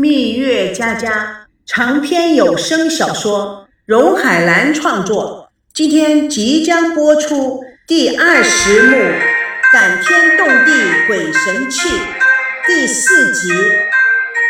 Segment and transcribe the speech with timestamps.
[0.00, 8.96] 蜜月佳佳长篇有声小说，荣海兰创作，今天即将播出第二十幕
[9.72, 10.72] 《感天动地
[11.08, 11.88] 鬼神气》
[12.64, 13.48] 第四集。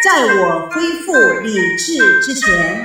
[0.05, 2.85] 在我恢复理智之前，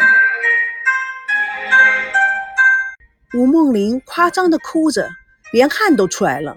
[3.33, 5.09] 吴梦玲夸张的哭着，
[5.51, 6.55] 连汗都出来了。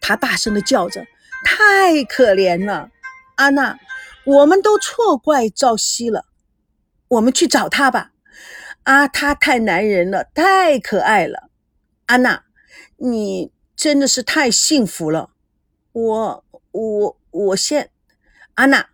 [0.00, 1.04] 她大声的叫着
[1.44, 2.88] ：“太可怜了，
[3.34, 3.76] 安娜。”
[4.24, 6.26] 我们都错怪赵熙了，
[7.08, 8.12] 我们去找他吧。
[8.82, 11.50] 啊，他太男人了，太可爱了。
[12.06, 12.44] 安娜，
[12.98, 15.30] 你真的是太幸福了。
[15.92, 17.90] 我我我现，
[18.54, 18.90] 安娜，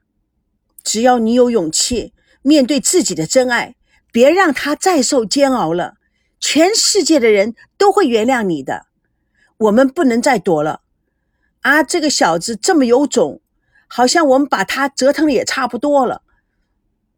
[0.85, 3.75] 只要你有勇气面对自己的真爱，
[4.13, 5.95] 别让他再受煎熬了，
[6.39, 8.87] 全世界的人都会原谅你的。
[9.59, 10.83] 我们不能再躲了。
[11.63, 13.41] 啊，这个小子这么有种。
[13.87, 16.23] 好像我们把他折腾的也差不多了，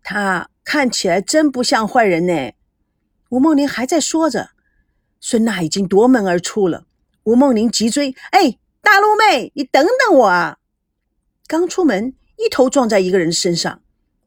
[0.02, 2.52] 他看起来真不像坏人呢。
[3.30, 4.51] 吴梦玲还在说着，
[5.20, 6.87] 孙娜已经夺门而出了。
[7.24, 10.59] 吴梦玲急追：“哎，大陆妹，你等等我啊！”
[11.46, 13.82] 刚出门，一头撞在一个人身上。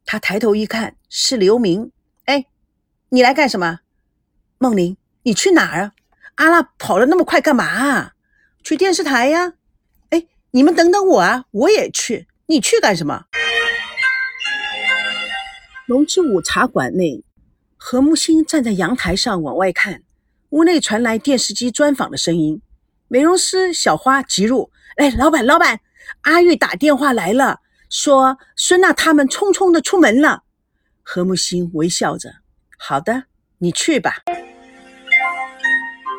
[0.06, 1.92] 他抬头一看，是刘明。
[2.26, 2.46] 哎，
[3.10, 3.80] 你来干什么？
[4.58, 5.94] 梦玲，你去哪儿啊？
[6.36, 8.14] 阿拉跑了那么快干嘛啊？
[8.64, 9.54] 去电视台呀。
[10.10, 12.28] 哎，你们等等我啊，我也去。
[12.52, 13.24] 你去干什么？
[15.88, 17.24] 龙之舞茶馆内，
[17.78, 20.04] 何木星站在阳台上往外看，
[20.50, 22.62] 屋内传来电视机专访的声音。
[23.08, 25.80] 美容师小花急入：“哎，老板，老板，
[26.24, 30.44] 阿玉打电话来了，说孙娜他们匆匆的出门了。”
[31.04, 32.34] 何木星微笑着
[32.78, 33.24] ：“好的，
[33.60, 34.16] 你去吧。”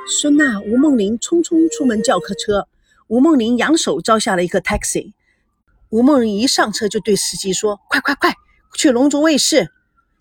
[0.09, 2.67] 孙娜、吴梦玲匆匆出门叫客车，
[3.09, 5.13] 吴梦玲扬手招下了一个 taxi。
[5.93, 8.35] 吴梦玲一上车就对司机说：“快快快，
[8.75, 9.71] 去龙族卫视！”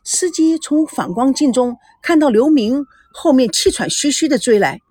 [0.04, 4.82] 司机从反光镜中看到刘明后面气喘吁吁的追来，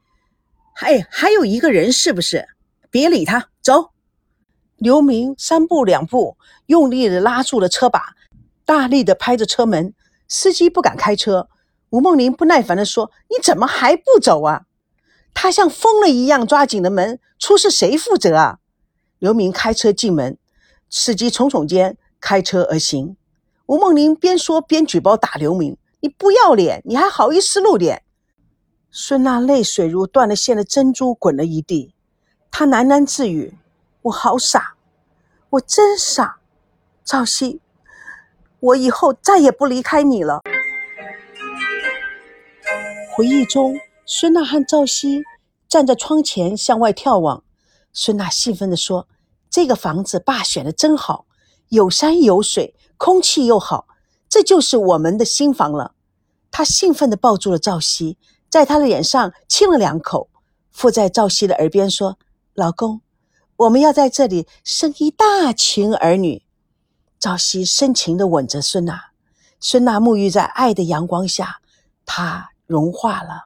[0.74, 2.48] 还还有一个人，是不是？
[2.90, 3.90] 别理他，走。
[4.78, 8.14] 刘明三步两步，用力的拉住了车把，
[8.64, 9.92] 大力的拍着车门。
[10.28, 11.50] 司机不敢开车。
[11.90, 14.62] 吴梦玲不耐烦的说：“你怎么还不走啊？”
[15.34, 18.58] 他像疯了一样抓紧了门，出事谁负责啊？
[19.18, 20.38] 刘明开车进门。
[20.90, 23.16] 司机耸耸肩，开车而行。
[23.66, 28.02] 吴梦玲边说边举报打刘明：“你不要脸，你还好意思露脸？”
[28.90, 31.94] 孙娜泪水如断了线的珍珠滚了一地，
[32.50, 33.56] 她喃喃自语
[34.02, 34.74] ：“我好傻，
[35.50, 36.40] 我真傻。”
[37.06, 37.60] 赵熙，
[38.58, 40.40] 我以后再也不离开你了。
[43.14, 45.22] 回忆中，孙娜和赵熙
[45.68, 47.44] 站在窗前向外眺望。
[47.92, 49.06] 孙娜兴奋地说。
[49.50, 51.26] 这个房子爸选的真好，
[51.68, 53.88] 有山有水，空气又好，
[54.28, 55.94] 这就是我们的新房了。
[56.52, 58.16] 他兴奋地抱住了赵熙，
[58.48, 60.28] 在他的脸上亲了两口，
[60.70, 62.18] 附在赵熙的耳边说
[62.54, 63.00] ：“老公，
[63.56, 66.42] 我们要在这里生一大群儿女。”
[67.18, 69.10] 赵熙深情地吻着孙娜，
[69.58, 71.60] 孙娜沐浴在爱的阳光下，
[72.06, 73.44] 她融化了。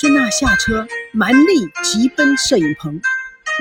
[0.00, 3.00] 孙娜下车，蛮力急奔摄影棚。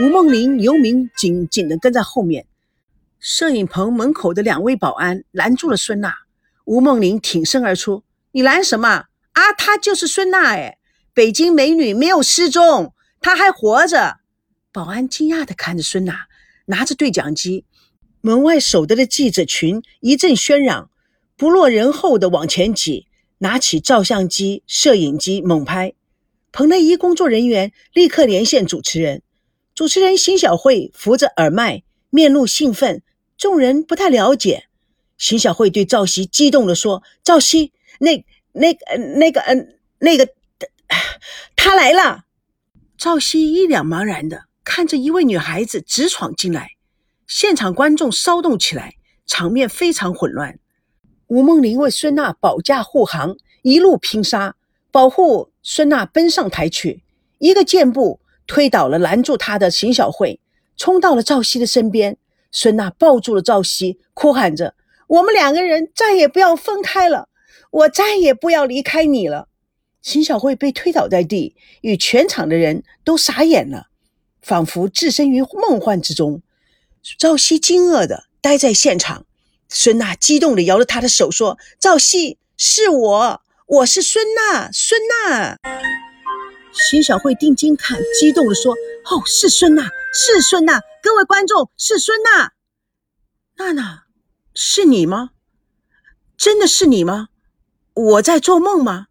[0.01, 2.45] 吴梦玲、刘明紧紧地跟在后面。
[3.19, 6.13] 摄影棚门口的两位保安拦住了孙娜。
[6.65, 9.05] 吴梦玲挺身而出：“你拦什么？
[9.33, 10.77] 啊，她就是孙娜，哎，
[11.13, 14.17] 北京美女没有失踪，她还活着。”
[14.73, 16.25] 保安惊讶地看着孙娜，
[16.65, 17.65] 拿着对讲机。
[18.21, 20.89] 门外守着的记者群一阵喧嚷，
[21.37, 23.07] 不落人后的往前挤，
[23.37, 25.93] 拿起照相机、摄影机猛拍。
[26.55, 29.21] 彭内一工作人员立刻连线主持人，
[29.73, 33.03] 主持人邢小慧扶着耳麦，面露兴奋。
[33.37, 34.63] 众人不太了解，
[35.17, 38.73] 邢小慧对赵熙激动地说：“赵熙，那、那、
[39.17, 40.29] 那个、嗯，那个，
[41.57, 42.23] 他来了。”
[42.97, 46.69] 赵熙一脸茫然的看着一位女孩子直闯进来，
[47.27, 48.95] 现场观众骚动起来，
[49.25, 50.57] 场面非常混乱。
[51.27, 54.55] 吴梦玲为孙娜保驾护航，一路拼杀。
[54.89, 57.01] 保护孙娜奔上台去，
[57.39, 60.39] 一个箭步推倒了拦住她的邢小慧，
[60.77, 62.17] 冲到了赵熙的身边。
[62.51, 64.75] 孙娜抱住了赵熙，哭喊着
[65.09, 67.29] ：“我们两个人再也不要分开了，
[67.71, 69.47] 我再也不要离开你了。”
[70.03, 73.87] 邢小慧被推倒在地，与全场的人都傻眼了，
[74.43, 76.43] 仿佛置身于梦幻之中。
[77.17, 79.25] 赵熙惊愕的呆在现场，
[79.67, 85.57] 孙娜激动的摇着他的手说：“赵熙，是我。”我是孙娜，孙娜。
[86.71, 88.75] 徐小慧定睛看，激动地说
[89.09, 90.79] ：“哦，是孙娜，是孙娜！
[91.01, 92.53] 各位观众，是孙娜。”
[93.57, 94.03] 娜娜，
[94.53, 95.31] 是你吗？
[96.37, 97.29] 真的是你吗？
[97.95, 99.07] 我在做梦吗？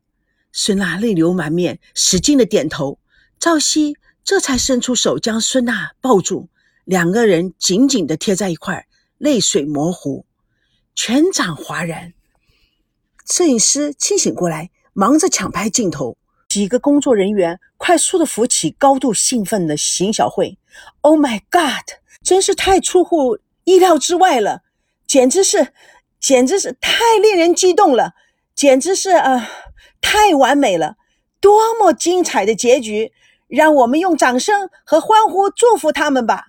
[0.52, 3.00] 孙娜泪流满面，使劲的点头。
[3.40, 6.48] 赵熙这才伸出手将孙娜抱住，
[6.84, 8.86] 两个人紧紧的贴在一块，
[9.18, 10.24] 泪水模糊，
[10.94, 12.14] 全场哗然。
[13.24, 16.16] 摄影师清醒过来，忙着抢拍镜头。
[16.48, 20.58] 几个工作人员快速的扶起高度兴奋的邢小慧。
[21.00, 21.98] Oh my God！
[22.22, 24.62] 真是太出乎意料之外了，
[25.06, 25.72] 简直是，
[26.20, 28.12] 简直是太令人激动了，
[28.54, 29.50] 简直是啊，
[30.00, 30.96] 太完美了！
[31.40, 33.12] 多么精彩的结局！
[33.48, 36.46] 让我们用掌声和欢呼祝福他们吧。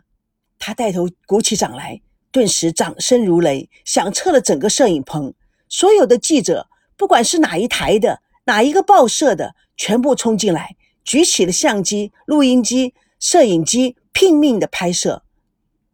[0.59, 2.01] 他带头鼓起掌来，
[2.31, 5.33] 顿时掌声如雷，响彻了整个摄影棚。
[5.77, 15.23] 所有的记者，不管是哪一台的、哪一个报社的，全部冲进来，举起了相机、录音机、摄影机，拼命的拍摄。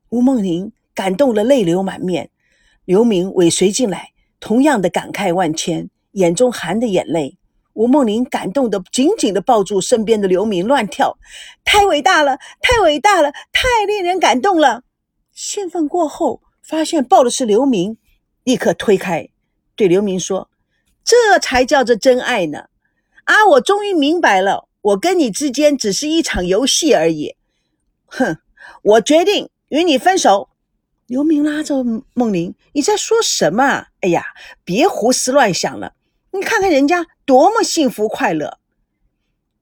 [0.10, 2.30] 吴梦玲感动了，泪流满面。
[2.86, 7.40] 刘明尾随进来，同样的感慨万千，眼中含着眼泪。
[7.74, 11.18] 吴梦玲感动的紧紧的抱住身边的刘明，乱跳，
[11.64, 14.84] 太伟大了，太伟大了，太令人感动了。
[15.34, 17.98] 兴奋过后，发现抱的是刘明，
[18.44, 19.28] 立刻推开，
[19.82, 20.48] 对刘明说
[21.04, 22.66] ：“这才叫做真爱呢！
[23.24, 27.36] 啊，我终于明白了，我跟你之间只是一场游戏而已。
[28.06, 28.38] 哼，
[28.84, 30.50] 我决定与你分手。”
[31.10, 31.84] 刘明拉着
[32.14, 33.88] 梦玲：“你在说什么？
[34.02, 34.24] 哎呀，
[34.64, 35.94] 别胡思乱想了。”
[36.30, 38.60] 你看看人家多么幸福快乐！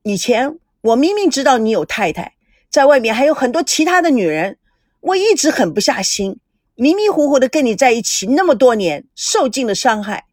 [0.03, 2.35] 以前我明明知道你有太太，
[2.69, 4.57] 在外面还有很多其他的女人，
[4.99, 6.41] 我一直狠不下心，
[6.81, 10.27] 迷迷糊糊的跟你在一起那么多年，受尽了伤害。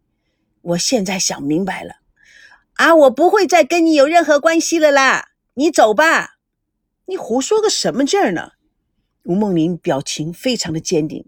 [0.63, 1.97] 我现在想明白了，
[2.75, 5.31] 啊，我不会再跟你有任何关系了啦！
[5.55, 6.37] 你走吧。
[7.07, 8.53] 你胡说个什么劲儿呢？
[9.25, 11.27] 吴梦玲表情非常的坚定。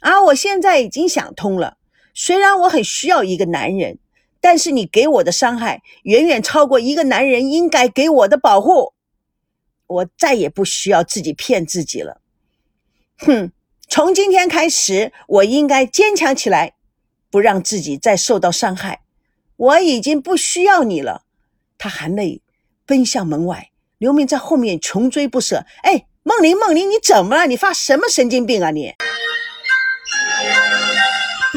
[0.00, 1.78] 啊，我现在已经想通了，
[2.12, 3.98] 虽然我很需要一个男人。
[4.42, 8.94] 但是你给我的伤害远远超过一个男人应该给我的保护，
[9.86, 12.22] 我再也不需要自己骗自己了。
[13.18, 13.52] 哼，
[13.92, 16.74] 从今天开始，我应该坚强起来，
[17.28, 19.00] 不让自己再受到伤害。
[19.56, 21.24] 我已经不需要你了。
[21.76, 22.40] 他含泪
[22.86, 25.66] 奔向门外，刘明在后面穷追不舍。
[25.82, 27.48] 哎，梦玲，梦玲，你怎么了？
[27.48, 28.94] 你发什么神经病啊你？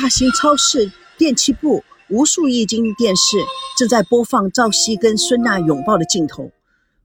[0.02, 1.84] 大型超市电器部。
[2.10, 3.38] 无数液晶电视
[3.78, 6.52] 正在播放赵熙跟孙娜拥抱的镜头，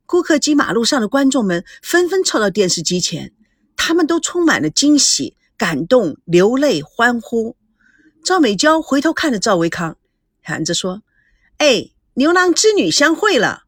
[0.04, 3.32] 顾客及马路上的观众们纷纷凑到电视机前，
[3.78, 7.56] 他们都充满了惊喜、感动、流泪、欢呼。
[8.22, 9.96] 赵美娇回头看着赵维康，
[10.42, 11.02] 喊着说
[11.56, 13.62] ：“哎，牛郎织女相会了。”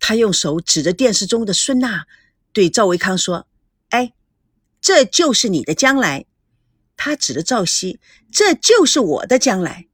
[0.00, 2.06] 她用手指着电视中的孙娜，
[2.54, 3.46] 对赵维康说
[3.90, 4.14] ：“哎，
[4.80, 6.24] 这就是你的将来。”
[6.96, 7.98] 他指着赵熙
[8.30, 9.88] ：“这就是我的将来。”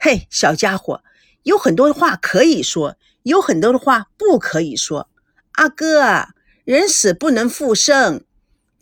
[0.00, 1.02] 嘿，小家伙，
[1.42, 5.10] 有很多的话可以说，有很多的话不可以说。
[5.52, 6.28] 阿哥，
[6.64, 8.24] 人死不能复生，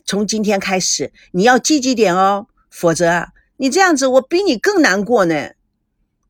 [0.07, 3.27] 从今天开始你要积极点哦，否则
[3.57, 5.51] 你这样子我比你更难过呢。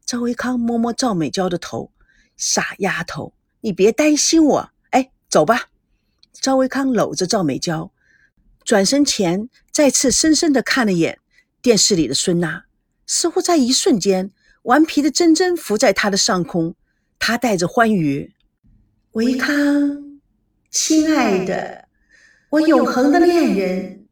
[0.03, 1.91] 赵维康摸摸赵美娇的头，
[2.35, 4.69] 傻丫头，你别担心我。
[4.89, 5.69] 哎，走吧。
[6.33, 7.91] 赵维康搂着赵美娇，
[8.65, 11.19] 转身前再次深深的看了眼
[11.62, 12.65] 电视里的孙娜，
[13.06, 14.31] 似乎在一瞬间。
[14.63, 16.75] 顽皮的珍珍浮在他的上空，
[17.19, 18.34] 他带着欢愉。
[19.12, 20.19] 维康，
[20.69, 21.87] 亲爱的，
[22.50, 24.08] 我永恒的恋人，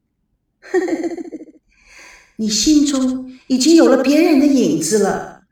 [2.38, 5.44] 你心中已经有了别人的影子了，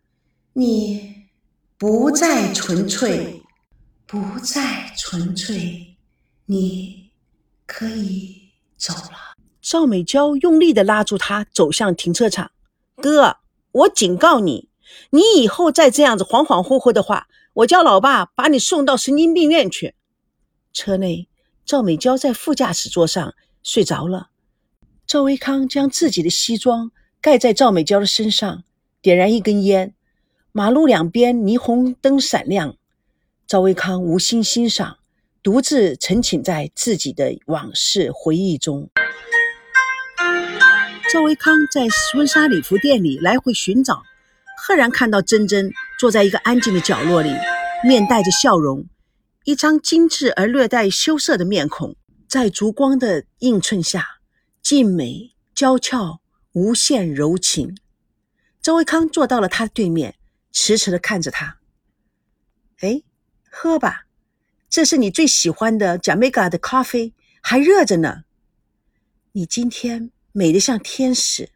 [0.53, 1.27] 你
[1.77, 3.41] 不再纯粹，
[4.05, 5.95] 不再纯粹，
[6.45, 7.11] 你
[7.65, 9.33] 可以走了。
[9.61, 12.51] 赵美娇用力的拉住他，走向停车场。
[12.97, 13.37] 哥，
[13.71, 14.69] 我警告你。
[15.11, 19.95] 你以后再这样子恍恍惚惚的话，我叫老爸把你送到神经病院去。
[20.73, 21.29] 车内，
[21.65, 24.29] 赵美娇在副驾驶座上睡着了。
[25.07, 26.91] 赵维康将自己的西装
[27.21, 28.63] 盖在赵美娇的身上，
[29.01, 29.93] 点燃一根烟。
[30.51, 32.75] 马路两边霓虹灯闪亮，
[33.47, 34.97] 赵维康无心欣赏，
[35.41, 38.89] 独自沉浸在自己的往事回忆中。
[41.11, 44.03] 赵维康在婚纱礼服店里来回寻找。
[44.65, 47.29] 赫然看到珍珍坐在一个安静的角落里，
[47.83, 48.85] 面带着笑容，
[49.45, 51.95] 一张精致而略带羞涩的面孔，
[52.29, 54.19] 在烛光的映衬下，
[54.61, 56.21] 静美娇俏，
[56.53, 57.77] 无限柔情。
[58.61, 60.15] 周维康坐到了他对面，
[60.51, 61.57] 迟迟的看着他。
[62.79, 63.01] 哎，
[63.51, 64.05] 喝吧，
[64.69, 68.23] 这是你最喜欢的贾梅嘎的咖啡，还热着呢。
[69.33, 71.49] 你今天美得像天使，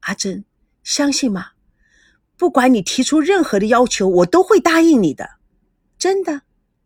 [0.00, 0.44] 阿珍，
[0.82, 1.52] 相信吗？
[2.36, 5.36] 不管你提出任何的要求，我都会答应你的。
[5.98, 6.42] 真的？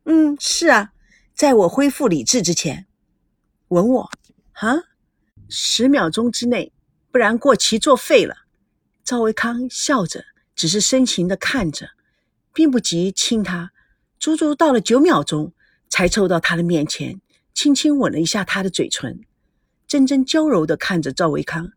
[0.08, 0.92] 嗯，是啊，
[1.34, 2.86] 在我恢复理智之前，
[3.68, 4.10] 吻我，
[4.52, 4.84] 哈，
[5.48, 6.72] 十秒钟之内，
[7.10, 8.36] 不然过期作废了。
[9.02, 11.90] 赵维康笑着，只是深情的看着，
[12.52, 13.72] 并不急亲他。
[14.20, 15.52] 足足到了九秒钟，
[15.88, 17.20] 才凑到他的面前，
[17.52, 19.20] 轻轻吻了一下他的嘴唇。
[19.88, 21.72] 真真娇柔的看着赵维康，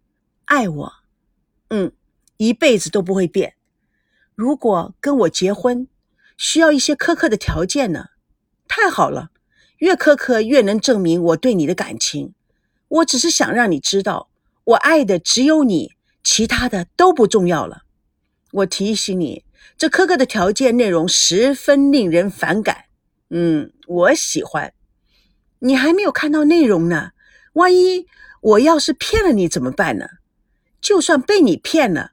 [0.46, 0.94] 爱我，
[1.70, 1.92] 嗯，
[2.38, 3.56] 一辈子都不会变。
[4.36, 5.88] 如果跟我结婚，
[6.38, 8.10] 需要一些苛刻的条件呢？
[8.70, 9.32] 太好了，
[9.80, 12.34] 越苛刻越能证明我对你的感情。
[12.88, 14.30] 我只是想让你知道，
[14.64, 15.92] 我爱的只有你。
[16.22, 17.84] 其他的都不重要了。
[18.52, 19.46] 我提醒你，
[19.78, 22.86] 这苛刻的条件内容十分令人反感。
[23.30, 24.74] 嗯，我喜欢。
[25.60, 27.12] 你还没有看到内容呢，
[27.54, 28.06] 万一
[28.42, 30.06] 我要是骗了你怎么办呢？
[30.82, 32.12] 就算被你骗了，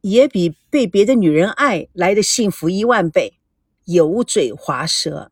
[0.00, 3.38] 也比被别的女人爱来的幸福一万倍。
[3.84, 5.30] 油嘴滑舌，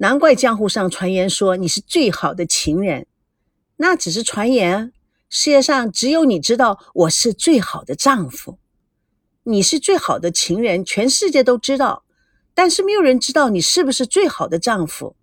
[0.00, 3.06] 难怪江湖上传言说你是最好的情人，
[3.76, 4.92] 那只是传言。
[5.28, 8.58] 世界上只有你知道我是最好的丈夫，
[9.42, 12.04] 你是最好的情人，全世界都知道，
[12.54, 15.16] 但是没有人知道你是不是最好的丈夫。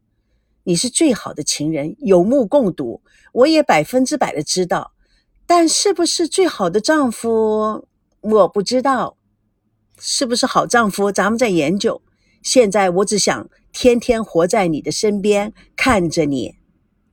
[0.66, 3.02] 你是最好的情人，有目共睹，
[3.32, 4.92] 我也百分之百的知道，
[5.46, 7.88] 但是不是最好的丈夫，
[8.20, 9.16] 我不知道。
[9.98, 12.02] 是不是好丈夫，咱们在研究。
[12.42, 16.56] 现在我只想天天活在你的身边，看着你。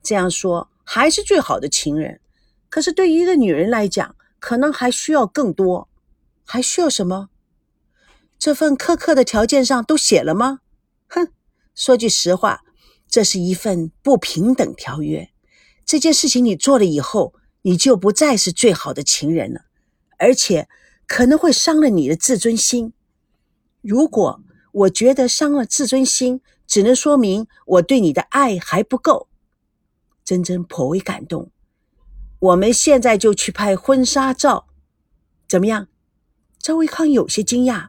[0.01, 2.21] 这样说，还是最好的情人。
[2.69, 5.89] 可是，对于一个女人来讲，可能还需要更多，
[6.45, 7.31] 还需要什么？
[8.39, 10.61] 这份苛刻的条件上都写了吗？
[11.09, 11.27] 哼，
[11.75, 12.61] 说句实话，
[13.09, 15.31] 这是一份不平等条约。
[15.85, 19.63] 这件事情你做了以后，你就不再是最好的情人了，
[20.17, 20.69] 而且
[21.09, 22.93] 可能会伤了你的自尊心。
[23.81, 24.41] 如果
[24.73, 26.41] 我觉得伤了自尊心，
[26.73, 29.29] 只能说明我对你的爱还不够。
[30.25, 31.51] 真真颇为感动。
[32.39, 34.69] 我们现在就去拍婚纱照，
[35.47, 35.89] 怎么样？
[36.59, 37.89] 赵维康有些惊讶，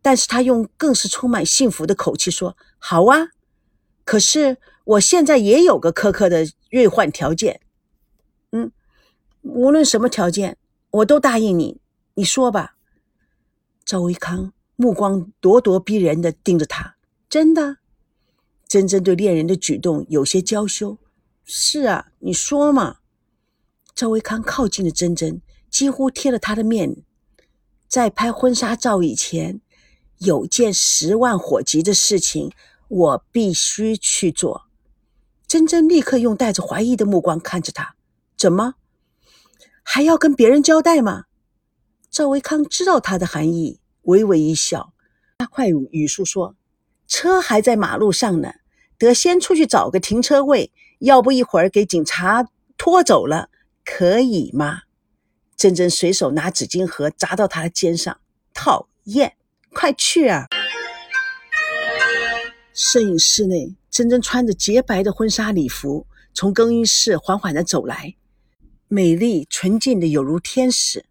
[0.00, 3.28] 但是他用更是充满幸福的口气说：“好啊，
[4.06, 7.60] 可是我现在也有个苛刻的兑换条件。
[8.52, 8.72] 嗯，
[9.42, 10.56] 无论什么条件，
[10.90, 11.82] 我都答应你。
[12.14, 12.76] 你说吧。”
[13.84, 16.96] 赵维康目光咄咄逼人的盯着他，
[17.28, 17.76] 真的？
[18.68, 20.98] 真真对恋人的举动有些娇羞。
[21.44, 22.98] 是啊，你说嘛。
[23.94, 26.96] 赵维康靠近了珍珍，几乎贴了她的面。
[27.88, 29.60] 在拍婚纱照以前，
[30.18, 32.52] 有件十万火急的事情，
[32.88, 34.66] 我必须去做。
[35.46, 37.94] 珍珍立刻用带着怀疑的目光看着他
[38.36, 38.74] ：“怎么？
[39.82, 41.24] 还要跟别人交代吗？”
[42.10, 44.92] 赵维康知道他的含义，微微一笑，
[45.38, 46.56] 加快语速说
[47.06, 48.54] ：“车还在马路上呢，
[48.98, 53.50] 得先出去找个停车位，要不一会儿给警察拖走了。”
[53.88, 54.80] 可以吗？
[55.56, 58.20] 珍珍随手拿纸巾盒砸到他的肩上，
[58.52, 59.36] 讨厌！
[59.72, 60.46] 快去啊！
[62.74, 68.16] 摄影室内，珍珍穿着洁白的婚纱礼服从更衣室缓缓的走来，
[68.88, 71.04] 美丽纯净的有如天使。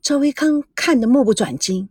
[0.00, 1.88] 赵维康看得目不转睛，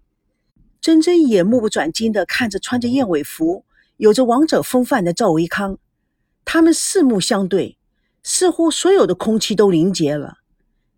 [0.84, 3.64] 珍珍也目不转睛的看着穿着燕尾服、
[3.96, 5.78] 有着王者风范的赵维康，
[6.44, 7.78] 他们四目相对。
[8.22, 10.40] 似乎所有的空气都凝结了。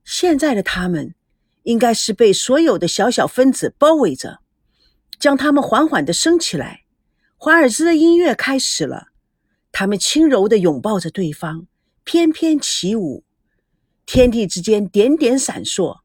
[0.04, 1.14] 现在的他们，
[1.62, 4.40] 应该是被所有的小小分子包围着，
[5.20, 6.86] 将他们缓缓的升起来。
[7.38, 9.10] 华尔兹的音乐开始了，
[9.72, 11.68] 他们轻柔的拥抱着对方，
[12.04, 13.24] 翩翩起舞。
[14.08, 16.00] 天地之间点点闪烁，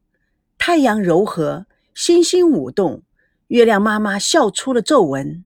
[0.59, 3.01] 太阳柔和，星星舞动，
[3.51, 5.43] 月亮妈妈笑出了皱纹。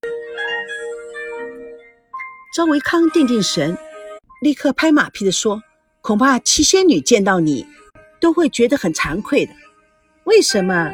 [2.55, 3.75] 赵维康定定神。
[4.43, 5.59] 立刻拍马屁的说
[6.01, 7.65] ：“恐怕七仙女见到你，
[8.21, 9.51] 都会觉得很惭愧的。
[10.25, 10.91] 为什么？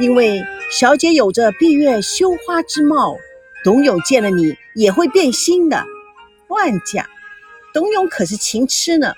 [0.00, 3.16] 因为小姐有着闭月羞花之貌，
[3.62, 5.84] 董永见了你也会变心的。
[6.48, 7.06] 乱讲！
[7.72, 9.12] 董永可是情痴呢。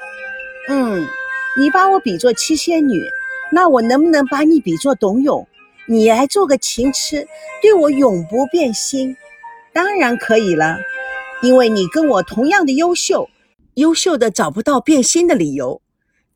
[0.69, 1.09] 嗯，
[1.57, 3.02] 你把我比作七仙女，
[3.50, 5.49] 那我能不能把你比作董永？
[5.87, 7.26] 你来做个情痴，
[7.61, 9.17] 对我永不变心？
[9.73, 10.79] 当然可以了，
[11.43, 13.29] 因为你跟我同样的优秀。”
[13.75, 15.83] 优秀的找不到变心的理由，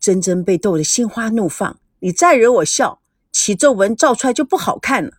[0.01, 1.79] 真真被逗得心花怒放。
[2.01, 3.01] 你再惹我笑，
[3.31, 5.19] 起皱纹照出来就不好看了。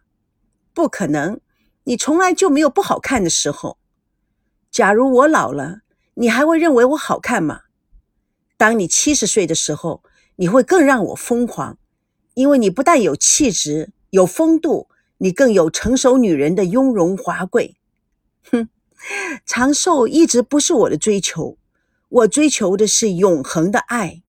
[0.73, 1.39] 不可能，
[1.85, 3.77] 你从来就没有不好看的时候。
[4.69, 5.79] 假如我老了，
[6.15, 7.61] 你还会认为我好看吗？
[8.57, 10.03] 当你七十岁的时候，
[10.35, 11.77] 你会更让我疯狂，
[12.33, 14.87] 因为你不但有气质、有风度，
[15.19, 17.75] 你更有成熟女人的雍容华贵。
[18.51, 18.67] 哼，
[19.45, 21.57] 长寿一直不是我的追求，
[22.09, 24.21] 我追求的是永恒的爱。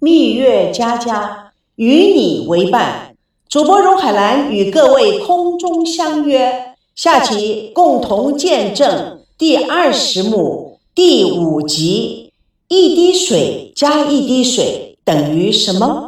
[0.00, 3.14] 蜜月佳佳与你为伴，
[3.48, 12.32] 主播荣海兰与各位空中相约，下集共同见证第二十幕第五集：
[12.66, 16.07] 一滴水加一滴水等于什么？